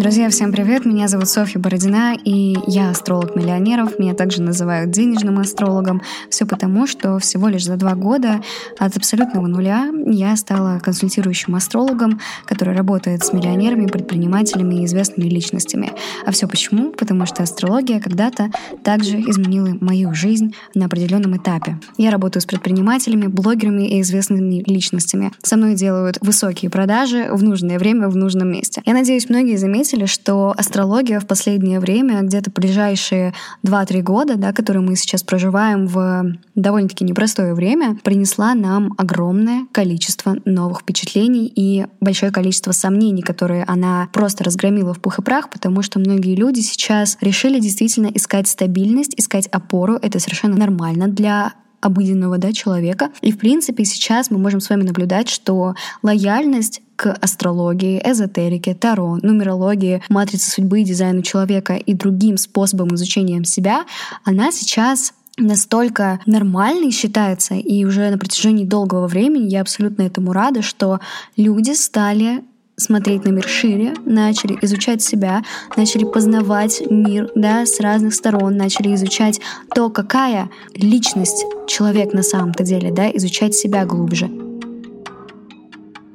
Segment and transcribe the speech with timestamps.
[0.00, 0.86] Друзья, всем привет!
[0.86, 3.98] Меня зовут Софья Бородина, и я астролог миллионеров.
[3.98, 6.00] Меня также называют денежным астрологом.
[6.30, 8.40] Все потому, что всего лишь за два года
[8.78, 15.92] от абсолютного нуля я стала консультирующим астрологом, который работает с миллионерами, предпринимателями и известными личностями.
[16.24, 16.92] А все почему?
[16.92, 18.50] Потому что астрология когда-то
[18.82, 21.78] также изменила мою жизнь на определенном этапе.
[21.98, 25.30] Я работаю с предпринимателями, блогерами и известными личностями.
[25.42, 28.80] Со мной делают высокие продажи в нужное время в нужном месте.
[28.86, 34.52] Я надеюсь, многие заметили, заметили, что астрология в последнее время, где-то ближайшие 2-3 года, да,
[34.52, 41.86] которые мы сейчас проживаем в довольно-таки непростое время, принесла нам огромное количество новых впечатлений и
[42.00, 46.60] большое количество сомнений, которые она просто разгромила в пух и прах, потому что многие люди
[46.60, 49.94] сейчас решили действительно искать стабильность, искать опору.
[49.94, 53.10] Это совершенно нормально для обыденного да, человека.
[53.22, 59.16] И, в принципе, сейчас мы можем с вами наблюдать, что лояльность к астрологии, эзотерике, таро,
[59.22, 63.86] нумерологии, матрице судьбы, дизайну человека и другим способам изучения себя,
[64.22, 70.60] она сейчас настолько нормальной считается, и уже на протяжении долгого времени я абсолютно этому рада,
[70.60, 71.00] что
[71.38, 72.44] люди стали
[72.76, 75.42] смотреть на мир шире, начали изучать себя,
[75.78, 79.40] начали познавать мир да, с разных сторон, начали изучать
[79.74, 84.49] то, какая личность человек на самом-то деле, да, изучать себя глубже.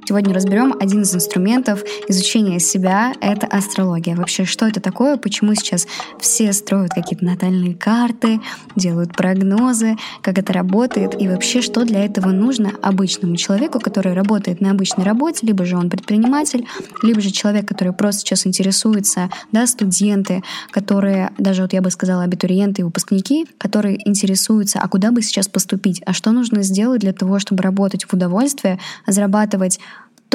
[0.08, 4.16] Сегодня разберем один из инструментов изучения себя— это астрология.
[4.16, 5.88] Вообще, что это такое, почему сейчас
[6.20, 8.40] все строят какие-то натальные карты,
[8.76, 14.62] делают прогнозы, как это работает, и вообще, что для этого нужно обычному человеку, который работает
[14.62, 16.68] на обычной работе, либо же он предприниматель,
[17.02, 22.22] либо же человек, который просто сейчас интересуется, да, студенты, которые, даже вот я бы сказала,
[22.22, 27.12] абитуриенты и выпускники, которые интересуются, а куда бы сейчас поступить, а что нужно сделать для
[27.12, 29.80] того, чтобы работать в удовольствие, зарабатывать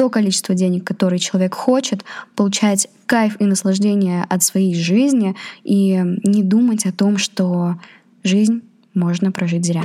[0.01, 2.03] то количество денег, которое человек хочет,
[2.35, 7.75] получать кайф и наслаждение от своей жизни и не думать о том, что
[8.23, 8.63] жизнь
[8.95, 9.83] можно прожить зря.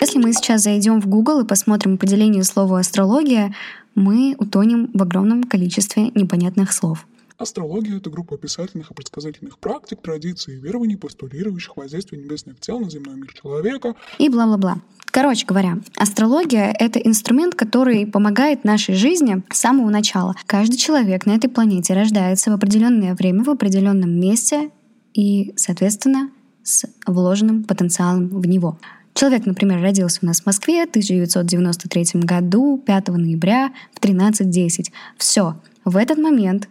[0.00, 3.52] Если мы сейчас зайдем в Google и посмотрим по делению слова астрология,
[3.96, 7.08] мы утонем в огромном количестве непонятных слов.
[7.38, 12.88] Астрология— это группа описательных и предсказательных практик, традиций и верований, постулирующих воздействие небесных тел на
[12.88, 13.94] земной мир человека.
[14.18, 14.78] И бла-бла-бла.
[15.06, 20.34] Короче говоря, астрология— это инструмент, который помогает нашей жизни с самого начала.
[20.46, 24.70] Каждый человек на этой планете рождается в определенное время, в определенном месте
[25.12, 26.30] и, соответственно,
[26.62, 28.78] с вложенным потенциалом в него.
[29.14, 34.92] Человек, например, родился у нас в Москве в 1993 году, 5 ноября в 13.10.
[35.16, 35.56] Все.
[35.84, 36.68] В этот момент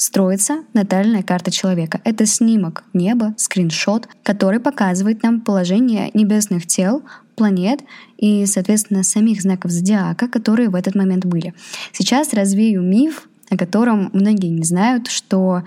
[0.00, 2.00] строится натальная карта человека.
[2.04, 7.02] Это снимок неба, скриншот, который показывает нам положение небесных тел,
[7.36, 7.80] планет
[8.16, 11.52] и, соответственно, самих знаков зодиака, которые в этот момент были.
[11.92, 15.64] Сейчас развею миф, о котором многие не знают, что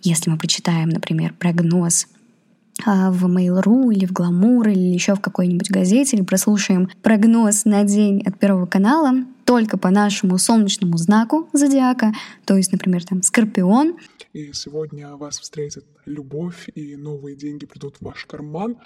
[0.00, 2.06] если мы прочитаем, например, прогноз
[2.84, 8.22] в Mail.ru или в Glamour или еще в какой-нибудь газете, или прослушаем прогноз на день
[8.26, 12.12] от Первого канала, только по нашему солнечному знаку зодиака,
[12.44, 13.96] то есть, например, там Скорпион.
[14.32, 18.76] И сегодня вас встретит любовь, и новые деньги придут в ваш карман.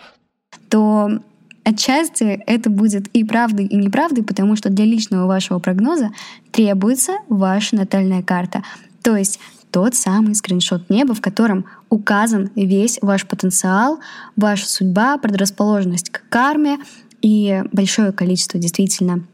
[0.69, 1.23] То
[1.65, 6.11] отчасти это будет и правдой, и неправдой, потому что для личного вашего прогноза
[6.51, 8.63] требуется ваша натальная карта.
[9.03, 9.41] То есть
[9.71, 14.01] тот самый скриншот неба, в котором указан весь ваш потенциал,
[14.37, 16.79] ваша судьба, предрасположенность к карме
[17.23, 19.25] и большое количество действительно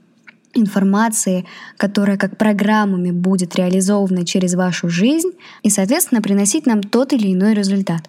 [0.55, 1.45] информации,
[1.77, 5.31] которая как программами будет реализована через вашу жизнь
[5.63, 8.09] и, соответственно, приносить нам тот или иной результат.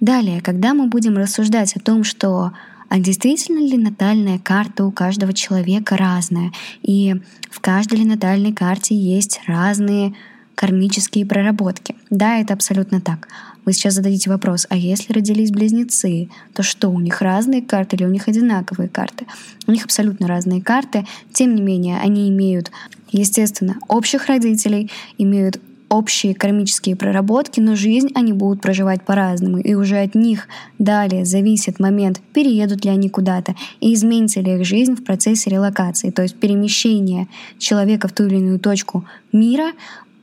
[0.00, 2.52] Далее, когда мы будем рассуждать о том, что
[2.88, 6.52] а действительно ли натальная карта у каждого человека разная,
[6.82, 7.14] и
[7.50, 10.14] в каждой ли натальной карте есть разные
[10.54, 11.94] кармические проработки.
[12.10, 13.28] Да, это абсолютно так.
[13.64, 18.04] Вы сейчас зададите вопрос, а если родились близнецы, то что, у них разные карты или
[18.04, 19.26] у них одинаковые карты?
[19.66, 22.70] У них абсолютно разные карты, тем не менее, они имеют,
[23.10, 29.98] естественно, общих родителей, имеют общие кармические проработки, но жизнь они будут проживать по-разному, и уже
[29.98, 30.48] от них
[30.78, 36.10] далее зависит момент, переедут ли они куда-то, и изменится ли их жизнь в процессе релокации,
[36.10, 37.28] то есть перемещение
[37.58, 39.72] человека в ту или иную точку мира,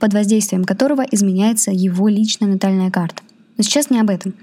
[0.02, 3.22] под воздействием которого изменяется его личная натальная карта.
[3.58, 4.34] Но сейчас не об этом.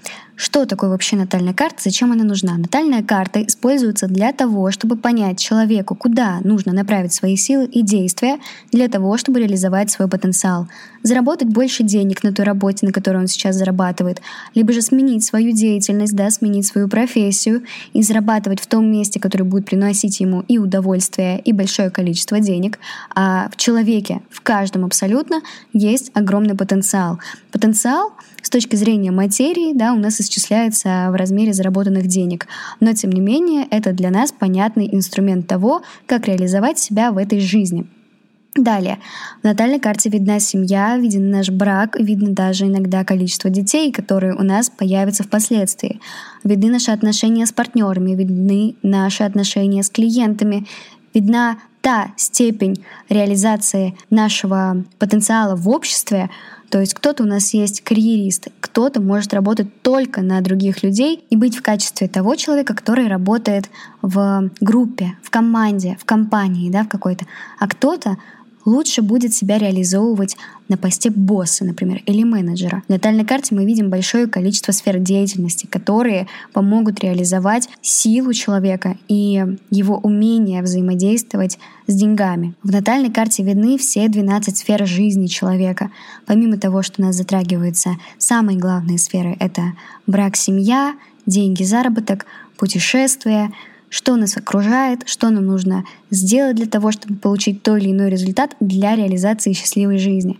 [0.40, 2.56] Что такое вообще натальная карта, зачем она нужна?
[2.56, 8.38] Натальная карта используется для того, чтобы понять человеку, куда нужно направить свои силы и действия
[8.70, 10.68] для того, чтобы реализовать свой потенциал.
[11.02, 14.20] заработать больше денег на той работе, на которой он сейчас зарабатывает,
[14.54, 17.62] либо же сменить свою деятельность, да, сменить свою профессию
[17.92, 22.78] и зарабатывать в том месте, которое будет приносить ему и удовольствие, и большое количество денег.
[23.14, 25.42] А в человеке, в каждом абсолютно,
[25.72, 27.18] есть огромный потенциал.
[27.50, 28.12] Потенциал
[28.42, 32.46] с точки зрения материи, да, у нас исчисляется в размере заработанных денег.
[32.80, 37.40] Но, тем не менее, это для нас понятный инструмент того, как реализовать себя в этой
[37.40, 37.86] жизни.
[38.54, 38.98] Далее.
[39.40, 44.42] В натальной карте видна семья, виден наш брак, видно даже иногда количество детей, которые у
[44.42, 46.00] нас появятся впоследствии.
[46.42, 50.66] Видны наши отношения с партнерами, видны наши отношения с клиентами,
[51.14, 56.28] видна та степень реализации нашего потенциала в обществе,
[56.70, 61.36] то есть кто-то у нас есть карьерист, кто-то может работать только на других людей и
[61.36, 63.70] быть в качестве того человека, который работает
[64.02, 67.26] в группе, в команде, в компании, да, в какой-то.
[67.58, 68.18] А кто-то
[68.68, 70.36] лучше будет себя реализовывать
[70.68, 72.82] на посте босса, например, или менеджера.
[72.86, 79.44] В натальной карте мы видим большое количество сфер деятельности, которые помогут реализовать силу человека и
[79.70, 82.54] его умение взаимодействовать с деньгами.
[82.62, 85.90] В натальной карте видны все 12 сфер жизни человека.
[86.26, 89.72] Помимо того, что у нас затрагиваются самые главные сферы— это
[90.06, 90.94] брак, семья,
[91.24, 92.26] деньги, заработок,
[92.58, 93.50] путешествия—
[93.90, 98.56] что нас окружает, что нам нужно сделать для того, чтобы получить то или иной результат
[98.60, 100.38] для реализации счастливой жизни.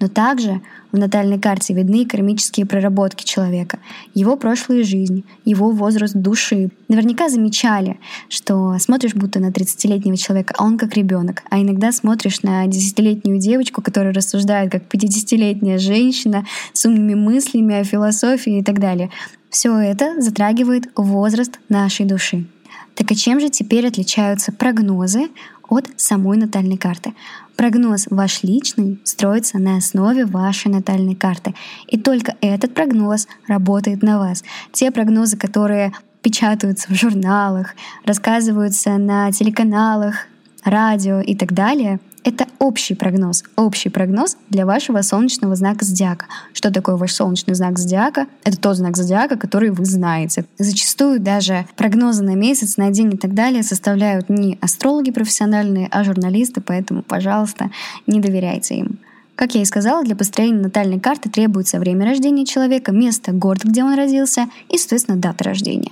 [0.00, 0.60] Но также
[0.92, 3.78] в натальной карте видны кармические проработки человека,
[4.12, 6.70] его прошлые жизни, его возраст души.
[6.88, 7.98] Наверняка замечали,
[8.28, 13.38] что смотришь будто на 30-летнего человека, а он как ребенок, а иногда смотришь на 10-летнюю
[13.38, 19.10] девочку, которая рассуждает как 50-летняя женщина с умными мыслями о философии и так далее.
[19.50, 22.46] Все это затрагивает возраст нашей души.
[22.94, 25.28] Так и чем же теперь отличаются прогнозы
[25.68, 27.14] от самой натальной карты?
[27.56, 31.54] Прогноз ваш личный строится на основе вашей натальной карты.
[31.88, 34.42] И только этот прогноз работает на вас.
[34.72, 35.92] Те прогнозы, которые
[36.22, 37.74] печатаются в журналах,
[38.04, 40.26] рассказываются на телеканалах,
[40.64, 43.44] радио и так далее, это общий прогноз.
[43.56, 46.26] Общий прогноз для вашего солнечного знака зодиака.
[46.52, 48.26] Что такое ваш солнечный знак зодиака?
[48.42, 50.46] Это тот знак зодиака, который вы знаете.
[50.58, 56.02] Зачастую даже прогнозы на месяц, на день и так далее составляют не астрологи профессиональные, а
[56.02, 57.70] журналисты, поэтому, пожалуйста,
[58.06, 58.98] не доверяйте им.
[59.34, 63.82] Как я и сказала, для построения натальной карты требуется время рождения человека, место, город, где
[63.82, 65.90] он родился и, соответственно, дата рождения.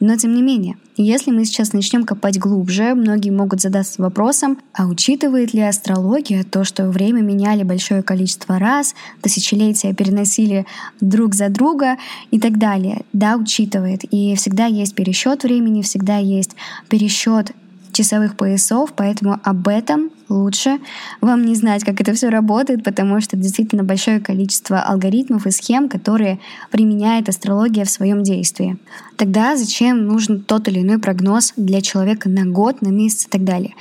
[0.00, 4.86] Но тем не менее, если мы сейчас начнем копать глубже, многие могут задаться вопросом, а
[4.86, 10.66] учитывает ли астрология то, что время меняли большое количество раз, тысячелетия переносили
[11.00, 11.96] друг за друга
[12.30, 13.02] и так далее?
[13.12, 14.02] Да, учитывает.
[14.12, 16.56] И всегда есть пересчет времени, всегда есть
[16.88, 17.52] пересчет
[17.98, 20.78] часовых поясов, поэтому об этом лучше
[21.20, 25.88] вам не знать, как это все работает, потому что действительно большое количество алгоритмов и схем,
[25.88, 26.38] которые
[26.70, 28.78] применяет астрология в своем действии.
[29.16, 33.42] Тогда зачем нужен тот или иной прогноз для человека на год, на месяц и так
[33.42, 33.74] далее?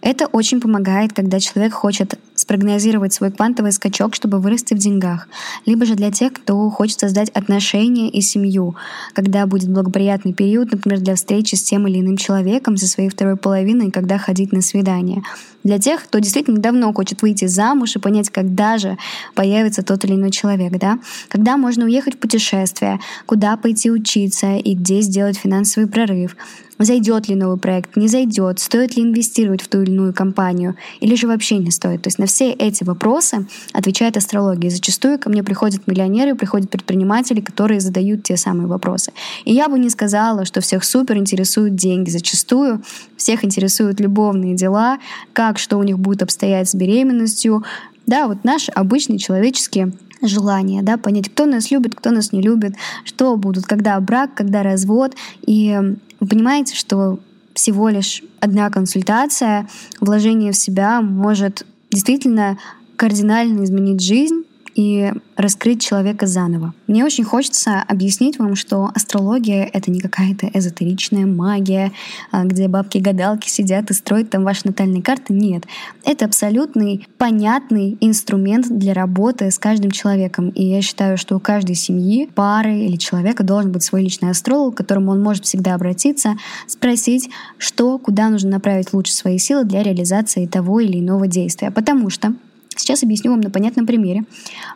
[0.00, 5.28] Это очень помогает, когда человек хочет спрогнозировать свой квантовый скачок, чтобы вырасти в деньгах.
[5.66, 8.74] Либо же для тех, кто хочет создать отношения и семью,
[9.12, 13.36] когда будет благоприятный период, например, для встречи с тем или иным человеком, со своей второй
[13.36, 15.22] половиной, когда ходить на свидание.
[15.62, 18.98] Для тех, кто действительно давно хочет выйти замуж и понять, когда же
[19.34, 20.98] появится тот или иной человек, да?
[21.28, 26.36] Когда можно уехать в путешествие, куда пойти учиться и где сделать финансовый прорыв.
[26.78, 31.14] Зайдет ли новый проект, не зайдет, стоит ли инвестировать в ту или иную компанию, или
[31.14, 32.02] же вообще не стоит.
[32.02, 34.70] То есть на все эти вопросы отвечает астрология.
[34.70, 39.12] Зачастую ко мне приходят миллионеры, приходят предприниматели, которые задают те самые вопросы.
[39.44, 42.10] И я бы не сказала, что всех супер интересуют деньги.
[42.10, 42.82] Зачастую
[43.16, 44.98] всех интересуют любовные дела,
[45.32, 47.64] как что у них будет обстоять с беременностью.
[48.06, 52.74] Да, вот наши обычные человеческие желание, да, понять, кто нас любит, кто нас не любит,
[53.04, 55.14] что будут, когда брак, когда развод.
[55.46, 55.78] И
[56.24, 57.18] вы понимаете, что
[57.52, 59.68] всего лишь одна консультация,
[60.00, 62.58] вложение в себя может действительно
[62.96, 66.74] кардинально изменить жизнь и раскрыть человека заново.
[66.86, 71.92] Мне очень хочется объяснить вам, что астрология— это не какая-то эзотеричная магия,
[72.30, 75.32] а, где бабки-гадалки сидят и строят там ваши натальные карты.
[75.32, 75.64] Нет.
[76.04, 80.50] Это абсолютный понятный инструмент для работы с каждым человеком.
[80.50, 84.74] И я считаю, что у каждой семьи, пары или человека должен быть свой личный астролог,
[84.74, 89.82] к которому он может всегда обратиться, спросить, что, куда нужно направить лучше свои силы для
[89.82, 91.70] реализации того или иного действия.
[91.70, 92.34] Потому что
[92.76, 94.24] Сейчас объясню вам на понятном примере.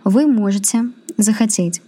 [0.04, 1.82] Вы можете захотеть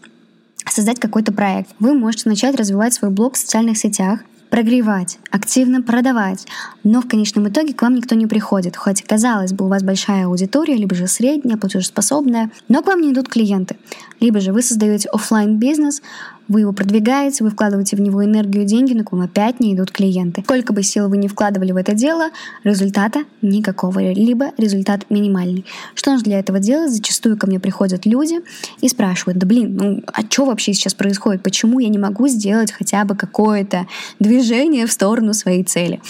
[0.69, 1.71] создать какой-то проект.
[1.79, 6.47] Вы можете начать развивать свой блог в социальных сетях, прогревать, активно продавать,
[6.83, 8.77] но в конечном итоге к вам никто не приходит.
[8.77, 13.13] Хоть, казалось бы, у вас большая аудитория, либо же средняя, платежеспособная, но к вам не
[13.13, 13.77] идут клиенты.
[14.19, 16.03] Либо же вы создаете офлайн бизнес
[16.49, 19.91] вы его продвигаете, вы вкладываете в него энергию, деньги, но к вам опять не идут
[19.91, 20.43] клиенты.
[20.43, 22.31] Сколько бы сил вы не вкладывали в это дело,
[22.65, 25.65] результата никакого, либо результат минимальный.
[25.95, 26.93] Что нужно для этого делать?
[26.93, 28.41] Зачастую ко мне приходят люди
[28.81, 31.43] и спрашивают, да блин, ну а что вообще сейчас происходит?
[31.43, 33.87] Почему я не могу сделать хотя бы какое-то
[34.19, 36.01] движение в сторону своей цели?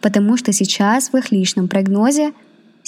[0.00, 2.32] Потому что сейчас в их личном прогнозе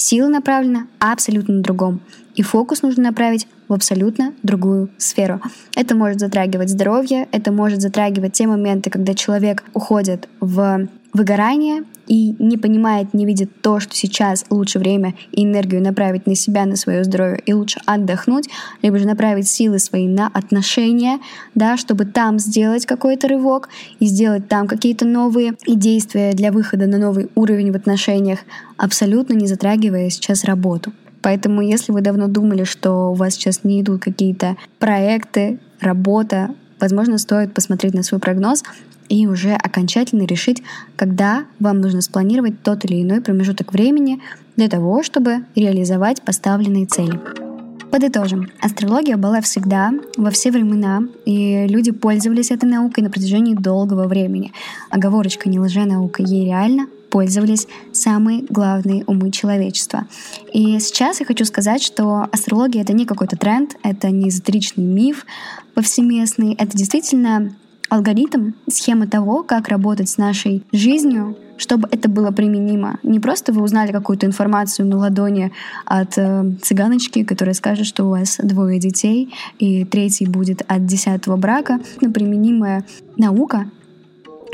[0.01, 2.01] сила направлена абсолютно другом.
[2.35, 5.41] И фокус нужно направить в абсолютно другую сферу.
[5.77, 12.35] Это может затрагивать здоровье, это может затрагивать те моменты, когда человек уходит в выгорание и
[12.39, 16.77] не понимает, не видит то, что сейчас лучше время и энергию направить на себя, на
[16.77, 18.49] свое здоровье, и лучше отдохнуть,
[18.83, 21.19] либо же направить силы свои на отношения,
[21.55, 26.87] да, чтобы там сделать какой-то рывок и сделать там какие-то новые и действия для выхода
[26.87, 28.41] на новый уровень в отношениях,
[28.77, 30.93] абсолютно не затрагивая сейчас работу.
[31.23, 37.19] Поэтому, если вы давно думали, что у вас сейчас не идут какие-то проекты, работа, возможно,
[37.19, 38.65] стоит посмотреть на свой прогноз
[39.09, 40.63] и уже окончательно решить,
[40.97, 44.21] когда вам нужно спланировать тот или иной промежуток времени
[44.57, 47.21] для того, чтобы реализовать поставленные цели.
[47.91, 48.49] Подытожим.
[48.61, 54.53] Астрология была всегда, во все времена, и люди пользовались этой наукой на протяжении долгого времени.
[54.91, 60.07] Оговорочка не лженаука, ей реально пользовались самые главные умы человечества.
[60.53, 65.27] И сейчас я хочу сказать, что астрология— это не какой-то тренд, это не эзотеричный миф
[65.75, 67.55] повсеместный, это действительно
[67.91, 72.99] алгоритм, схема того, как работать с нашей жизнью, чтобы это было применимо.
[73.03, 75.53] Не просто вы узнали какую-то информацию на ладони
[75.85, 81.37] от э, цыганочки, которая скажет, что у вас двое детей, и третий будет от десятого
[81.37, 82.87] брака, но применимая
[83.17, 83.71] наука,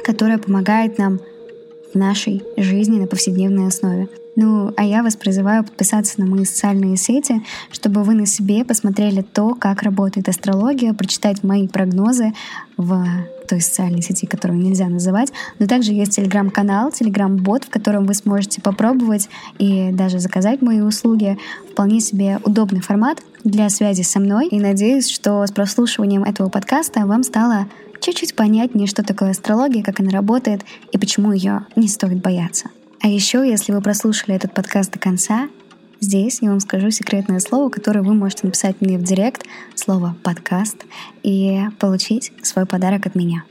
[0.04, 1.20] которая помогает нам
[1.96, 4.08] нашей жизни на повседневной основе.
[4.36, 9.22] Ну, а я вас призываю подписаться на мои социальные сети, чтобы вы на себе посмотрели
[9.22, 12.34] то, как работает астрология, прочитать мои прогнозы
[12.76, 13.06] в
[13.48, 15.32] той социальной сети, которую нельзя называть.
[15.58, 21.38] Но также есть телеграм-канал, телеграм-бот, в котором вы сможете попробовать и даже заказать мои услуги.
[21.70, 24.48] Вполне себе удобный формат для связи со мной.
[24.48, 27.68] И надеюсь, что с прослушиванием этого подкаста вам стало
[28.06, 32.70] чуть-чуть понятнее, что такое астрология, как она работает и почему ее не стоит бояться.
[33.00, 35.48] А еще, если вы прослушали этот подкаст до конца,
[36.00, 39.44] здесь я вам скажу секретное слово, которое вы можете написать мне в директ,
[39.74, 40.84] слово «подкаст»,
[41.24, 43.42] и получить свой подарок от меня.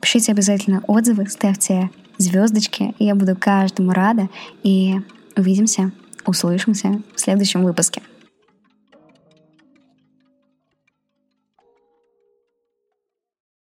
[0.00, 4.28] Пишите обязательно отзывы, ставьте звездочки, я буду каждому рада.
[4.64, 4.96] И
[5.36, 5.92] увидимся,
[6.26, 8.02] услышимся в следующем выпуске.